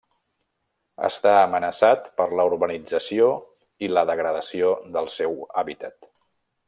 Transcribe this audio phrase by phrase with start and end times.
[1.09, 3.29] Està amenaçat per la urbanització
[3.89, 6.09] i la degradació del seu hàbitat.